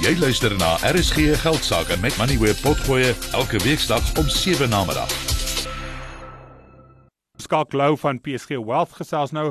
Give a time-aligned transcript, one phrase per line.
[0.00, 5.10] Jy luister na RSG Geldsaake met Money where potgoe elke weeksdag om 7 na middag.
[7.36, 9.50] Skalk Lou van PSG Wealth gesels nou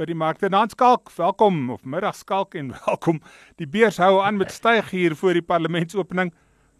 [0.00, 0.48] oor die markte.
[0.48, 3.20] Dan Skalk, welkom of middag Skalk en welkom.
[3.60, 6.32] Die beurs hou aan met styg hier voor die parlementsopening,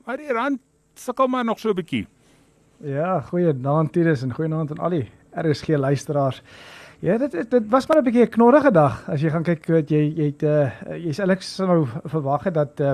[0.09, 0.65] maar die rand
[0.97, 2.07] sukkel maar nog so 'n bietjie.
[2.81, 6.41] Ja, goeie aand Titus en goeie aand aan al die RSG luisteraars.
[7.01, 9.09] Ja, dit dit, dit was maar 'n bietjie 'n knorrige dag.
[9.09, 10.69] As jy gaan kyk wat jy jy het uh,
[11.01, 12.93] jy's eintlik sou verwag het dat uh,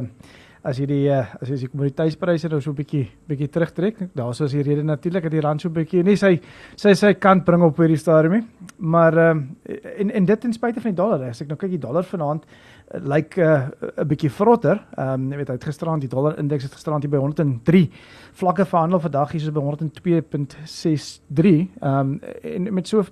[0.66, 4.40] as jy die uh, as jy die kommoditeitspryse nou so 'n bietjie bietjie terugtrek, daar's
[4.40, 6.40] as die rede natuurlik dat die rand so 'n bietjie nie sy
[6.76, 8.44] sy sy kant bring op hierdie stadium nie.
[8.78, 9.38] Maar ehm
[9.68, 11.28] uh, en en dit ten spyte van die dollar.
[11.28, 13.68] As ek nou kyk die dollar vanaand uh, lyk 'n uh,
[14.02, 14.82] 'n bietjie vrotter.
[14.96, 17.90] Ehm um, jy weet hy het gisterand die dollar indeks het gisterand hier by 103
[18.36, 21.68] vlakke verhandel vandag hier is by 102.63.
[21.80, 23.04] Ehm um, en met so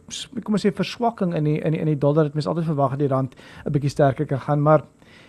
[0.42, 2.90] kom ons sê verswakking in die in die in die dollar het mens altyd verwag
[2.90, 3.34] dat die rand
[3.64, 4.82] 'n bietjie sterker kan gaan, maar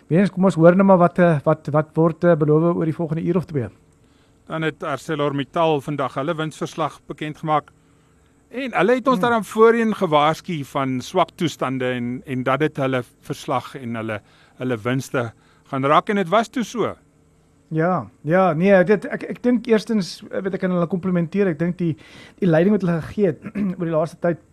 [0.07, 2.95] Weens kom ons hoor net maar wat eh, wat wat word eh, beloof oor die
[2.95, 3.69] volgende uur of twee.
[4.45, 7.71] Dan het ArcelorMittal vandag hulle winsverslag bekend gemaak.
[8.49, 9.23] En hulle het ons hmm.
[9.25, 14.21] daarom voorheen gewaarsku van swak toestande en en dat dit hulle verslag en hulle
[14.61, 15.31] hulle winste
[15.71, 16.93] gaan raak en dit was toe so.
[17.73, 21.49] Ja, ja, nee, dit ek ek dink eerstens eh, weet ek kan hulle komplimenteer.
[21.55, 21.95] Ek dink die
[22.41, 23.41] die leiding wat hulle gegee het
[23.79, 24.43] oor die laaste tyd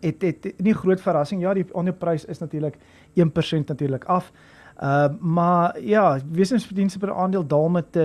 [0.00, 1.42] het het nie groot verrassing.
[1.44, 2.78] Ja, die aandelepryse is natuurlik
[3.20, 4.32] 1% natuurlik af.
[4.76, 8.04] Uh maar ja, wesensverdienste per aandeel daal met uh,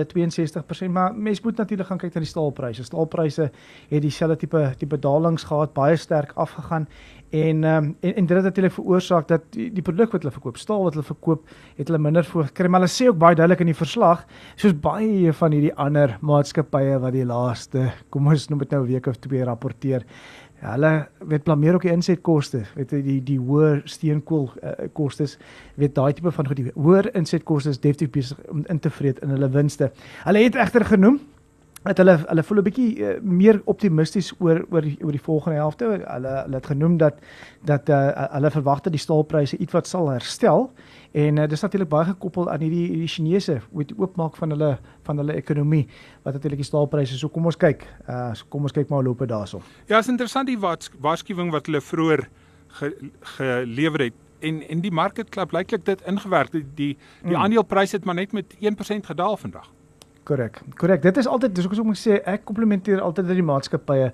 [0.86, 2.84] 62%, maar mens moet natuurlik gaan kyk na die staalpryse.
[2.84, 3.50] Staalpryse
[3.88, 6.88] het dieselfde tipe tipe dalings gehad, baie sterk afgegaan
[7.32, 10.58] en um, en en dit het natuurlik veroorsaak dat die, die produk wat hulle verkoop,
[10.60, 12.68] staal wat hulle verkoop, het hulle minder voorgekry.
[12.68, 14.26] Maar hulle sê ook baie duidelik in die verslag,
[14.60, 18.88] soos baie van hierdie ander maatskappye wat die laaste, kom ons noem dit nou 'n
[18.92, 20.04] week of twee rapporteer,
[20.62, 25.38] hulle weet blameer ook die insetkoste, weet die die hoër steenkool uh, kostes,
[25.74, 29.18] weet daai tipe van goed, die hoër insetkoste is definitief besig om in te vreet
[29.22, 29.90] in hulle winste.
[30.24, 31.20] Hulle het egter genoem
[31.82, 35.58] dat hulle hulle voel 'n bietjie uh, meer optimisties oor oor die, oor die volgende
[35.58, 35.84] helfte.
[35.84, 37.14] Hulle hulle het genoem dat
[37.64, 40.70] dat uh, hulle verwag dat die staalpryse ietwat sal herstel
[41.12, 44.78] en uh, dis natuurlik baie gekoppel aan hierdie die Chinese met die oopmaak van hulle
[45.02, 45.88] van hulle ekonomie
[46.22, 47.18] wat natuurlik die staalpryse.
[47.18, 47.86] So kom ons kyk.
[48.08, 49.62] Uh so kom ons kyk maar hoe loop dit daarso.
[49.86, 50.58] Ja, is interessant die
[51.00, 52.28] waarskuwing wat hulle vroeër
[52.68, 52.94] ge,
[53.36, 57.42] gelewer het en en die market klap blyklik dit ingewerk die die, die mm.
[57.42, 59.70] aandelepryse het maar net met 1% gedaal vandag.
[60.24, 60.60] Korrek.
[60.78, 61.02] Korrek.
[61.02, 64.12] Dit is altyd dis ook so ek sê ek komplimenteer altyd dat die maatskappye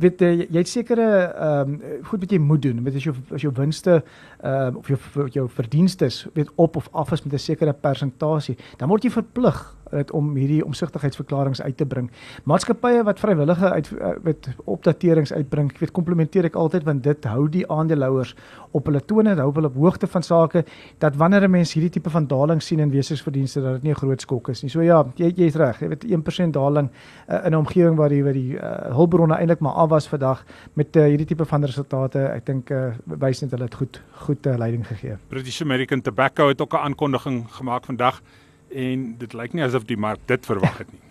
[0.00, 3.14] weet jy, jy het sekere ehm um, goed wat jy moet doen met as jou
[3.34, 4.02] as jou winste
[4.40, 8.56] ehm um, of jou jou verdienste weet op of af is met 'n sekere persentasie
[8.78, 12.10] dan word jy verplig dit om hierdie omsigtigheidsverklaringe uit te bring.
[12.48, 13.90] Maatskappye wat vrywillige uit
[14.22, 18.34] met eh, opdaterings uitbring, weet komplementeer ek altyd want dit hou die aandeelhouers
[18.76, 20.64] op hulle tone, hou hulle op hoogte van sake
[21.02, 24.02] dat wanneer 'n mens hierdie tipe van daling sien in wesigsverdienste dat dit nie 'n
[24.02, 24.70] groot skok is nie.
[24.70, 25.80] So ja, jy jy's reg.
[25.80, 26.90] Jy weet 1% daling
[27.28, 30.44] uh, in 'n omgewing waar die waar die uh, hulpbronne eintlik maar af was vandag
[30.78, 32.22] met uh, hierdie tipe van resultate.
[32.32, 32.90] Ek dink uh,
[33.20, 35.18] wys net hulle het goed goed uh, leiding gegee.
[35.32, 38.22] British American Tobacco het ook 'n aankondiging gemaak vandag
[38.70, 41.02] en dit lyk nie asof die mark dit verwag het nie.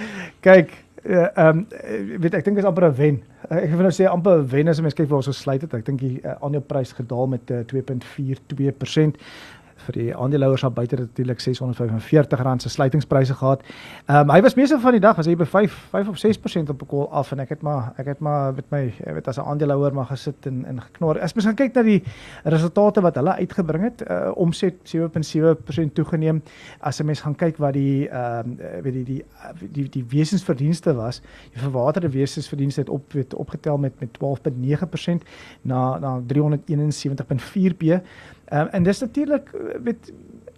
[0.46, 0.72] Kyk,
[1.02, 3.22] eh, ehm uh, um, weet ek dink is amper 'n wen.
[3.50, 5.74] Uh, ek wil nou sê amper 'n wen as jy kyk waar ons gesluit het.
[5.74, 9.16] Ek dink die uh, aandeleprys gedaal met uh, 2.42%
[9.84, 13.62] vir die aandeelhouers daar buite natuurlik R645 se sluitingspryse gehad.
[14.06, 16.70] Ehm um, hy was meeste van die dag was hy by 5 5 of 6%
[16.72, 19.38] op 'n kol af en ek het maar ek het maar met my weet as
[19.38, 21.20] 'n aandeelhouer maar gesit en en geknor.
[21.20, 22.02] As mens gaan kyk na die
[22.44, 26.42] resultate wat hulle uitgebring het, uh, omset 7.7% toegeneem.
[26.80, 29.24] As 'n mens gaan kyk wat die ehm um, weet die die
[29.72, 31.20] die die wesensverdienste was,
[31.52, 35.22] die verwaterde wesensverdienste het op weet opgetel met met 12.9%
[35.62, 37.82] na na 371.4 p.
[37.82, 38.00] Ehm
[38.52, 39.50] um, en dis natuurlik
[39.82, 40.12] weet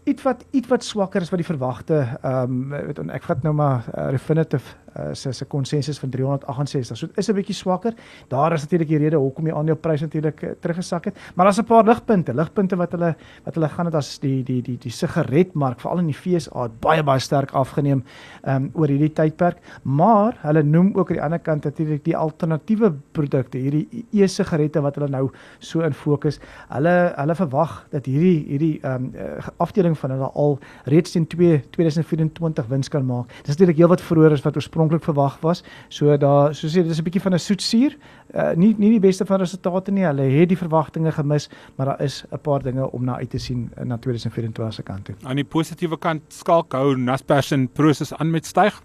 [0.09, 3.55] iets wat iets wat swakker is wat die verwagte ehm um, weet ek vat nou
[3.57, 6.97] maar uh, Refinitiv uh, se se konsensus van 368.
[6.97, 7.95] So is 'n bietjie swakker.
[8.29, 11.17] Daar is natuurlik die rede hoekom die aandelepryse natuurlik uh, teruggesak het.
[11.35, 14.63] Maar daar's 'n paar ligpunte, ligpunte wat hulle wat hulle gaan dit as die die
[14.63, 18.04] die die sigaretmark veral in die FSA baie baie sterk afgeneem
[18.43, 19.57] ehm um, oor hierdie tydperk.
[19.83, 24.95] Maar hulle noem ook aan die ander kant natuurlik die alternatiewe produkte, hierdie e-sigarette wat
[24.95, 26.41] hulle nou so in fokus.
[26.69, 29.13] Hulle hulle verwag dat hierdie hierdie ehm um,
[29.57, 33.28] afdeling van hulle al reeds teen 2 2024 wins kan maak.
[33.42, 35.62] Dis natuurlik heelwat vroeër as wat oorspronklik verwag was.
[35.89, 37.97] So daar soos jy dis 'n bietjie van 'n soetsuur.
[38.34, 40.04] Uh, nie nie die beste van resultate nie.
[40.04, 43.39] Hulle het die verwagtinge gemis, maar daar is 'n paar dinge om na uit te
[43.39, 45.15] sien na 2024 se kant toe.
[45.22, 48.83] Aan die positiewe kant skalk hou Naspers en Prosus aan met styg.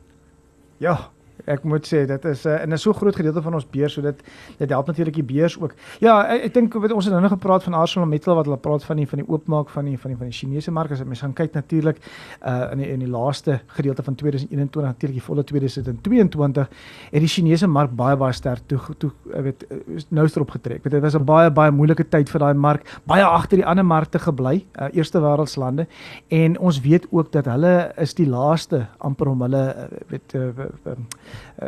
[0.78, 1.13] Ja,
[1.46, 3.94] Ek moet sê dit is 'n uh, en 'n so groot gedeelte van ons beurs
[3.94, 4.24] so dit
[4.58, 5.74] dit help natuurlik die beurs ook.
[6.00, 8.84] Ja, ek, ek dink ons het nou nog gepraat van Arsenal Metal wat hulle praat
[8.84, 11.20] van die van die oopmaak van die van die van die Chinese mark as mens
[11.20, 11.98] gaan kyk natuurlik
[12.46, 16.70] uh in die in die laaste gedeelte van 2021 natuurlik die volle 2022
[17.12, 19.66] het die Chinese mark baie baie sterk toe toe weet
[20.10, 20.84] nou strop getrek.
[20.84, 23.86] Weet dit was 'n baie baie moeilike tyd vir daai mark, baie agter die ander
[23.86, 25.88] markte gebly, uh, eerste wêreldslande
[26.28, 29.64] en ons weet ook dat hulle is die laaste amper om hulle
[30.08, 30.98] weet uh, uh, uh,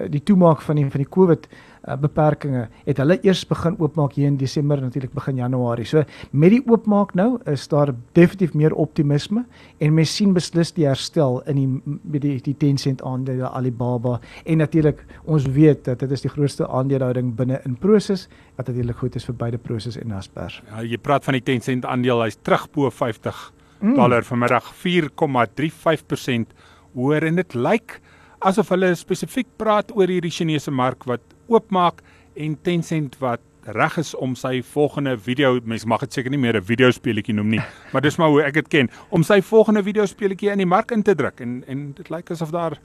[0.10, 1.48] die toemaak van die van die COVID
[1.88, 5.86] uh, beperkings het hulle eers begin oopmaak hier in Desember natuurlik begin Januarie.
[5.86, 9.46] So met die oopmaak nou is daar definitief meer optimisme
[9.80, 14.62] en mens sien beslis die herstel in die met die die Tencent aandele Alibaba en
[14.64, 19.16] natuurlik ons weet dat dit is die grootste aandelehouding binne in Prosus wat natuurlik goed
[19.16, 20.62] is vir beide Prosus en Naspers.
[20.70, 23.52] Ja, jy praat van die Tencent aandeel, hy's terug bo 50
[23.82, 23.96] mm.
[24.00, 26.56] dollar vanmiddag 4,35%
[26.96, 28.15] hoër en dit lyk like
[28.46, 32.04] asof hulle spesifiek praat oor hierdie Chinese mark wat oopmaak
[32.36, 33.42] en Tencent wat
[33.74, 37.50] reg is om sy volgende video mens mag dit seker nie meer 'n videospeletjie noem
[37.56, 40.92] nie maar dis maar hoe ek dit ken om sy volgende videospeletjie in die mark
[40.92, 42.78] in te druk en en dit lyk asof daar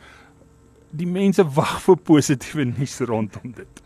[0.90, 3.82] die mense wag vir positiewe nuus rondom dit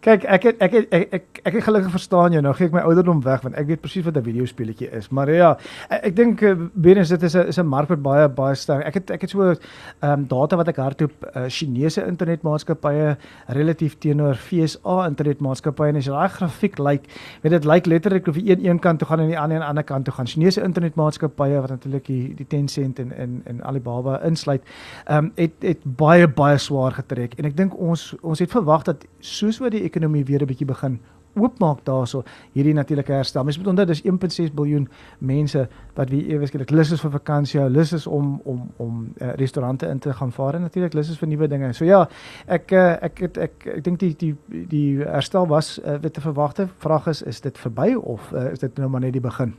[0.00, 2.40] Kyk, ek het, ek het, ek ek ek, ek het gelukkig verstaan jou.
[2.40, 5.10] Nou gee ek my ouderdom weg want ek weet presies wat 'n videospeletjie is.
[5.12, 5.50] Maar ja,
[5.90, 6.40] ek, ek dink
[6.72, 8.86] binne dit is 'n is 'n mark wat baie baie sterk.
[8.86, 9.58] Ek het ek het so ehm
[10.02, 13.16] um, data wat ek hardloop uh, Chinese internetmaatskappye
[13.48, 17.08] relatief teenoor FSA internetmaatskappye en as jy daai grafiek lyk, like,
[17.42, 19.58] weet dit lyk like letterlik of jy een een kant toe gaan en die ander
[19.58, 20.26] die ander kant toe gaan.
[20.26, 24.62] Chinese internetmaatskappye wat natuurlik die die Tencent en en en Alibaba insluit,
[25.04, 28.82] ehm um, het het baie baie swaar getrek en ek dink ons ons het verwag
[28.82, 31.00] dat soos wat die ekonomie weer 'n bietjie begin
[31.38, 32.22] oopmaak daarso
[32.54, 33.44] hierdie natuurlike herstel.
[33.44, 34.88] Mens moet onthou dis 1.6 miljard
[35.18, 35.66] mense
[35.96, 39.98] wat wie eweslik lus is vir vakansie, lus is om om om uh, restaurante in
[39.98, 41.72] te gaan vaar en natuurlik lus is vir nuwe dinge.
[41.76, 42.04] So ja,
[42.46, 44.34] ek uh, ek het ek ek, ek dink die die
[44.70, 46.68] die herstel was uh, wat te verwagte.
[46.78, 49.54] Vraag is is dit verby of uh, is dit nou maar net die begin?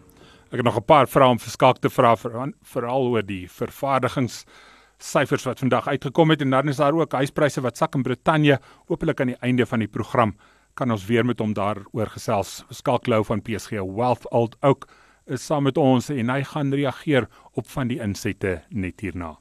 [0.52, 4.46] Ek het nog 'n paar vrae om verskakte vrae veral oor die vervaardigings
[5.04, 8.60] syfers wat vandag uitgekom het en dan is daar ook huispryse wat sak in Brittanje
[8.88, 10.36] opelik aan die einde van die program
[10.74, 12.64] kan ons weer met hom daaroor gesels.
[12.70, 14.88] Skalklou van PSG Wealth Old ook
[15.26, 19.36] is saam met ons en hy gaan reageer op van die insette net hierna.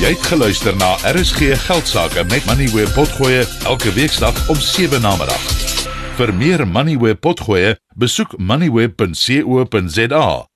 [0.00, 5.16] Jy het geluister na RSG Geldsaake met Money where potgoe elke weeksdag om 7 na
[5.20, 5.48] middag.
[6.20, 10.49] Vir meer Money where potgoe, besoek moneyweb.co.za